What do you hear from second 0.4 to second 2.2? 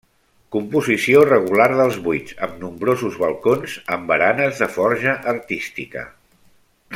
Composició regular dels